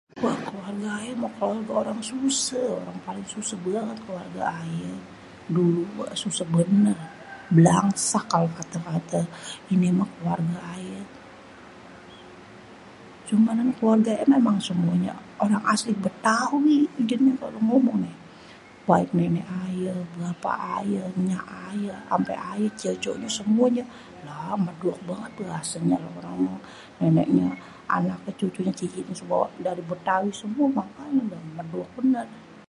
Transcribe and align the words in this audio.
Keluarga 0.55 0.89
aye 0.99 1.11
mah 1.23 1.33
orang 1.47 1.59
paling 1.71 1.99
suseh. 2.09 2.69
Orang 2.83 2.99
paling 3.05 3.27
suseh 3.33 3.59
banget 3.67 3.97
keluarga 4.05 4.41
aye. 4.61 4.91
Dulu 5.55 5.81
mah 5.95 6.11
suseh 6.21 6.47
bener, 6.55 6.97
blangsak 7.55 8.25
kalo 8.31 8.47
kata-kata 8.59 9.21
ini 9.73 9.87
mah 9.99 10.09
keluarga 10.13 10.57
aye. 10.73 10.99
Cuman 13.27 13.57
keluarga 13.77 14.09
aye 14.13 14.21
kan 14.21 14.29
emang 14.41 14.57
orang 15.43 15.63
asli 15.73 15.91
Bétawi 16.05 16.77
jadinya 17.09 17.33
pada 17.43 17.59
ngomong 17.69 17.97
nih, 18.05 18.15
baik 18.89 19.09
nenek 19.17 19.47
aye, 19.63 19.89
bapak 20.19 20.57
aye, 20.77 20.99
enyak 21.19 21.45
aye, 21.67 21.89
ampe 22.15 22.33
aye 22.51 22.65
cewek-ceweknye 22.79 23.29
semuanye 23.37 23.83
lah 24.25 24.53
medok 24.65 24.97
banget 25.09 25.31
bahasanye. 25.39 25.95
Kalo 25.97 26.09
orang 26.21 26.33
ngomong 26.37 26.59
neneknye, 27.01 27.47
anaknye, 27.97 28.31
cucunye, 28.39 28.71
cicitnye, 28.79 29.15
semuanye 29.21 29.49
dari 29.67 29.81
Bétawi 29.89 30.29
makanya 30.79 31.21
medok 31.57 31.89
bener. 31.97 32.27